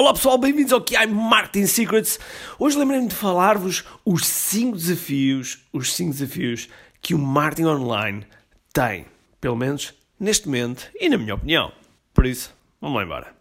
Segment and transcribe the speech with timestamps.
[0.00, 2.18] Olá pessoal, bem-vindos ao QI Marketing Secrets.
[2.58, 6.70] Hoje lembrei-me de falar-vos os 5 desafios, os 5 desafios
[7.02, 8.26] que o marketing online
[8.72, 9.04] tem,
[9.38, 11.70] pelo menos neste momento e na minha opinião.
[12.14, 12.50] Por isso,
[12.80, 13.34] vamos lá embora.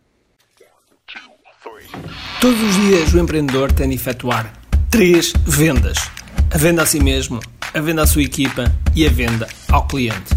[2.42, 4.52] Todos os dias o empreendedor tem de efetuar
[4.92, 5.98] três vendas:
[6.54, 7.40] a venda a si mesmo,
[7.74, 10.36] a venda à sua equipa e a venda ao cliente.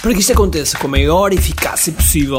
[0.00, 2.38] Para que isto aconteça com a maior eficácia possível,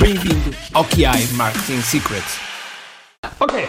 [0.00, 2.40] Bem-vindo ao QI Marketing Secrets.
[3.38, 3.68] Ok,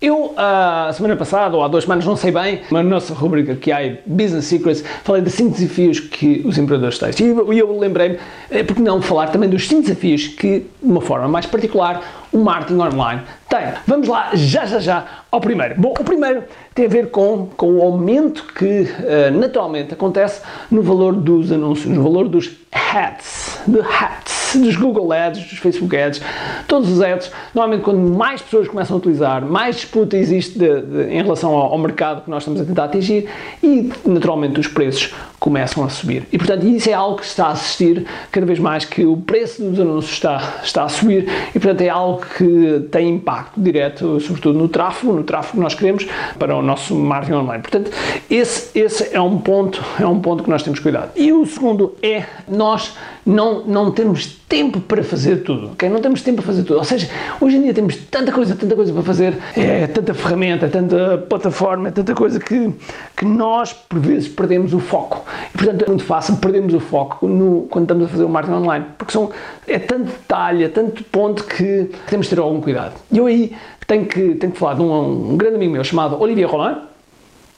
[0.00, 3.52] eu, a uh, semana passada, ou há duas semanas, não sei bem, na nossa rubrica
[3.74, 7.10] há Business Secrets, falei de 5 desafios que os empreendedores têm.
[7.26, 8.18] E eu, eu lembrei-me,
[8.50, 12.38] eh, porque não falar também dos 5 desafios que, de uma forma mais particular, o
[12.38, 13.74] marketing online tem.
[13.86, 15.74] Vamos lá, já, já, já, ao primeiro.
[15.78, 16.42] Bom, o primeiro
[16.74, 21.94] tem a ver com, com o aumento que uh, naturalmente acontece no valor dos anúncios,
[21.94, 26.20] no valor dos ads, de hats dos Google Ads, dos Facebook Ads,
[26.66, 31.02] todos os ads, normalmente quando mais pessoas começam a utilizar, mais disputa existe de, de,
[31.10, 33.28] em relação ao, ao, mercado que nós estamos a tentar atingir
[33.62, 36.26] e naturalmente os preços começam a subir.
[36.32, 39.62] E portanto isso é algo que está a assistir cada vez mais que o preço
[39.62, 44.58] dos anúncios está, está a subir e portanto é algo que tem impacto direto, sobretudo
[44.58, 46.06] no tráfego, no tráfego que nós queremos
[46.38, 47.62] para o nosso marketing online.
[47.62, 47.90] Portanto,
[48.30, 51.10] esse, esse é um ponto, é um ponto que nós temos cuidado.
[51.16, 55.88] E o segundo é nós não, não temos tempo para fazer tudo, ok?
[55.88, 56.78] Não temos tempo para fazer tudo.
[56.78, 57.08] Ou seja,
[57.40, 61.88] hoje em dia temos tanta coisa, tanta coisa para fazer, é tanta ferramenta, tanta plataforma,
[61.88, 62.72] é tanta coisa que,
[63.16, 65.24] que nós, por vezes, perdemos o foco.
[65.52, 68.56] E, portanto, é muito fácil perdermos o foco no, quando estamos a fazer o marketing
[68.56, 69.30] online, porque são,
[69.66, 72.94] é tanto detalhe, é tanto ponto que temos de ter algum cuidado.
[73.10, 73.52] E eu aí
[73.86, 76.82] tenho que, tenho que falar de um, um grande amigo meu chamado Olivier Roland,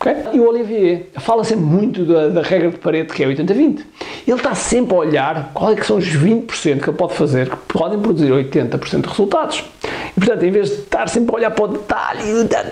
[0.00, 0.14] Okay?
[0.32, 3.84] E o Olivier fala sempre muito da, da regra de Pareto, que é 80-20.
[4.26, 7.50] Ele está sempre a olhar qual é que são os 20% que ele pode fazer
[7.50, 9.64] que podem produzir 80% de resultados.
[10.16, 12.22] E, portanto, em vez de estar sempre a olhar para o detalhe,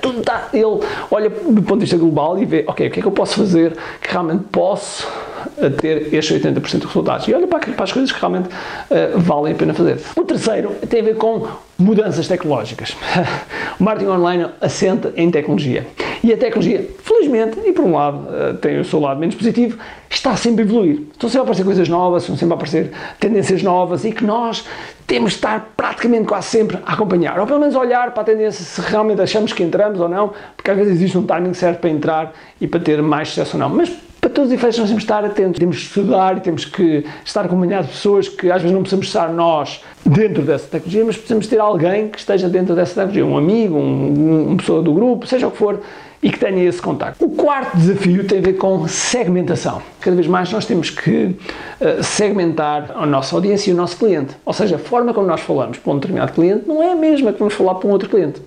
[0.01, 3.03] tudo está, ele olha do ponto de vista global e vê, ok, o que é
[3.03, 5.09] que eu posso fazer que realmente posso
[5.59, 7.29] eh, ter estes 80% de resultados.
[7.29, 9.99] E olha para, para, as coisas que realmente uh, valem a pena fazer.
[10.17, 11.47] O terceiro tem a ver com
[11.79, 12.97] mudanças tecnológicas.
[13.79, 15.87] o marketing online assenta em tecnologia.
[16.23, 19.79] E a tecnologia, felizmente, e por um lado eh, tem o seu lado menos positivo,
[20.11, 21.03] está sempre a evoluir.
[21.13, 22.91] Estão sempre a aparecer coisas novas, estão sempre a aparecer
[23.21, 24.65] tendências novas e que nós
[25.07, 27.39] temos de estar praticamente quase sempre a acompanhar.
[27.39, 30.71] Ou pelo menos olhar para a tendência se realmente achamos que entramos ou não, porque
[30.71, 33.69] às vezes existe um timing certo para entrar e para ter mais sucesso ou não.
[33.69, 33.93] Mas
[34.27, 37.05] para todos os efeitos nós temos de estar atentos, temos de estudar e temos que
[37.25, 41.17] estar acompanhados de pessoas que às vezes não precisamos estar nós dentro dessa tecnologia, mas
[41.17, 45.27] precisamos ter alguém que esteja dentro dessa tecnologia, um amigo, um, uma pessoa do grupo,
[45.29, 45.81] seja o que for,
[46.27, 47.25] e que tenha esse contacto.
[47.25, 49.81] O quarto desafio tem a ver com segmentação.
[50.01, 51.37] Cada vez mais nós temos que
[51.81, 54.35] uh, segmentar a nossa audiência e o nosso cliente.
[54.45, 57.33] Ou seja, a forma como nós falamos para um determinado cliente não é a mesma
[57.33, 58.43] que vamos falar para um outro cliente.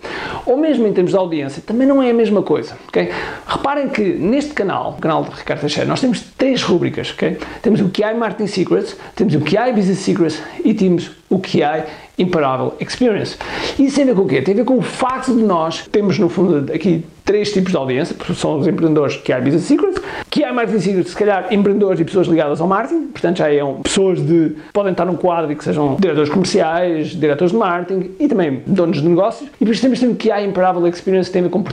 [0.46, 2.78] Ou mesmo em termos de audiência, também não é a mesma coisa.
[2.90, 3.12] Okay?
[3.48, 7.12] Reparem que neste canal, o canal de Ricardo Teixeira, nós temos três rubricas.
[7.12, 7.38] Okay?
[7.62, 11.86] Temos o QI Marketing Secrets, temos o QI Business Secrets e temos o QI
[12.18, 13.38] Imparável Experience.
[13.80, 14.42] Isso tem a ver com o quê?
[14.42, 17.78] Tem a ver com o facto de nós temos, no fundo, aqui três tipos de
[17.78, 20.02] audiência, são os empreendedores que há Business Secrets,
[20.32, 23.60] que há Marketing Secrets, se calhar empreendedores e pessoas ligadas ao marketing, portanto já é
[23.84, 28.28] pessoas de, podem estar num quadro e que sejam diretores comerciais, diretores de marketing e
[28.28, 31.44] também donos de negócios, e depois temos sempre que há Imparável Experience, que tem a
[31.44, 31.64] ver com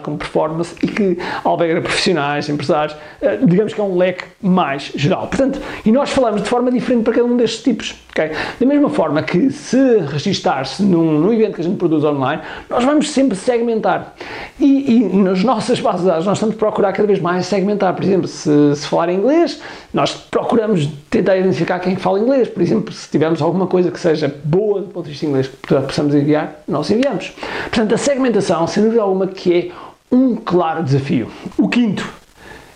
[0.00, 5.26] com performance e que alberga profissionais, empresários, eh, digamos que é um leque mais geral.
[5.26, 7.96] Portanto, e nós falamos de forma diferente para cada um destes tipos.
[8.10, 8.30] Okay?
[8.58, 12.84] Da mesma forma que se registar-se num, num, evento que a gente produz online, nós
[12.84, 14.14] vamos sempre segmentar.
[14.58, 17.94] E, e nas nossas bases de dados nós estamos a procurar cada vez mais segmentar.
[17.94, 19.60] Por exemplo, se, se falar inglês,
[19.92, 22.48] nós procuramos tentar identificar quem fala inglês.
[22.48, 25.74] Por exemplo, se tivermos alguma coisa que seja boa do ponto de vista inglês que
[25.74, 27.32] possamos enviar, nós enviamos.
[27.64, 29.72] Portanto, a segmentação, sem dúvida alguma, que
[30.10, 31.28] é um claro desafio.
[31.56, 32.06] O quinto,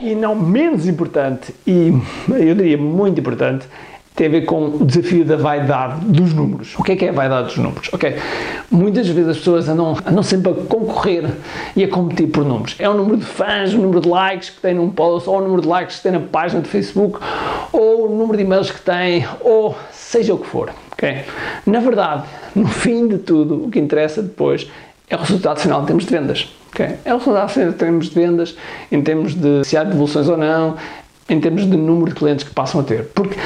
[0.00, 1.93] e não menos importante, e
[2.29, 3.67] eu diria muito importante,
[4.14, 6.75] tem a ver com o desafio da vaidade dos números.
[6.78, 7.90] O que é que é a vaidade dos números?
[7.93, 8.14] Ok,
[8.70, 11.28] muitas vezes as pessoas andam, andam sempre a concorrer
[11.75, 12.76] e a competir por números.
[12.78, 15.40] É o número de fãs, o número de likes que tem num post, ou o
[15.40, 17.19] número de likes que tem na página de Facebook,
[17.72, 20.70] ou o número de e-mails que tem, ou seja o que for.
[20.93, 21.25] Ok?
[21.67, 22.22] Na verdade,
[22.55, 24.70] no fim de tudo, o que interessa depois
[25.10, 26.55] é o resultado final em termos de vendas.
[26.69, 26.99] Okay?
[27.05, 28.56] É o resultado final em termos de vendas,
[28.93, 30.76] em termos de se há devoluções ou não,
[31.28, 33.06] em termos de número de clientes que passam a ter.
[33.14, 33.37] Porque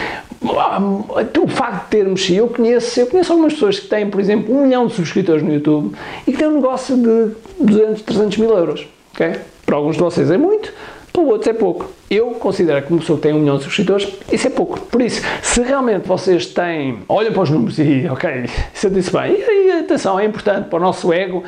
[0.58, 4.62] o facto de termos, eu conheço, eu conheço algumas pessoas que têm, por exemplo, um
[4.62, 5.94] milhão de subscritores no YouTube
[6.26, 8.86] e que têm um negócio de 200, 300 mil euros.
[9.12, 9.36] Okay?
[9.64, 10.72] Para alguns de vocês é muito,
[11.12, 11.90] para outros é pouco.
[12.10, 14.80] Eu considero que uma pessoa que tem um milhão de subscritores, isso é pouco.
[14.80, 19.12] Por isso, se realmente vocês têm, olhem para os números e, ok, isso eu disse
[19.12, 21.44] bem, e atenção, é importante para o nosso ego,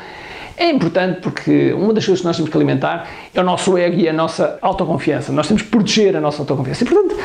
[0.61, 3.97] é importante porque uma das coisas que nós temos que alimentar é o nosso ego
[3.97, 5.33] e a nossa autoconfiança.
[5.33, 6.85] Nós temos que proteger a nossa autoconfiança.
[6.85, 7.17] E, portanto,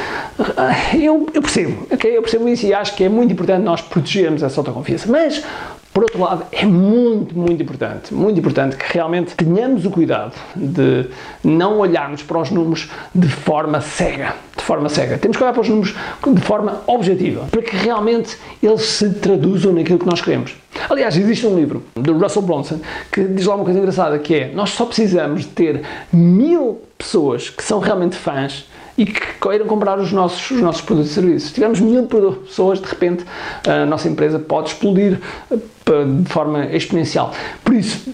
[0.94, 2.18] eu, eu percebo, ok?
[2.18, 5.12] Eu percebo isso e acho que é muito importante nós protegermos essa autoconfiança.
[5.12, 5.44] Mas
[5.94, 11.10] por outro lado, é muito, muito importante, muito importante que realmente tenhamos o cuidado de
[11.42, 14.36] não olharmos para os números de forma cega.
[14.66, 15.20] Forma cega.
[15.20, 15.94] Temos que olhar para os números
[16.28, 20.56] de forma objetiva, para que realmente eles se traduzam naquilo que nós queremos.
[20.90, 22.80] Aliás, existe um livro do Russell Bronson
[23.12, 27.48] que diz lá uma coisa engraçada, que é nós só precisamos de ter mil pessoas
[27.48, 28.68] que são realmente fãs
[28.98, 31.50] e que queiram comprar os nossos, os nossos produtos e serviços.
[31.50, 33.24] Se tivermos mil pessoas, de repente
[33.68, 35.20] a nossa empresa pode explodir
[35.52, 35.58] eh,
[36.24, 37.32] de forma exponencial.
[37.64, 38.12] Por isso,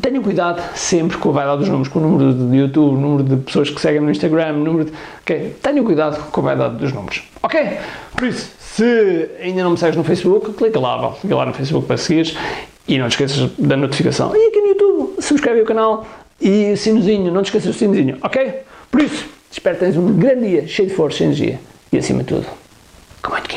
[0.00, 3.22] tenham cuidado sempre com a vaidade dos números, com o número de YouTube, o número
[3.22, 4.92] de pessoas que seguem no Instagram, o número de...
[5.22, 5.56] Okay?
[5.62, 7.22] Tenham cuidado com a vaidade dos números.
[7.42, 7.78] Ok?
[8.16, 11.86] Por isso, se ainda não me segues no Facebook, clica lá, clica lá no Facebook
[11.86, 12.36] para seguires
[12.86, 14.34] e não te esqueças da notificação.
[14.34, 16.06] E aqui no YouTube, subscreve o canal
[16.40, 18.62] e sinozinho, não te esqueças do sinozinho, ok?
[18.90, 21.60] Por isso, Espero que tenhas um grande dia, cheio de força e energia.
[21.90, 22.46] E acima de tudo,
[23.22, 23.48] com muito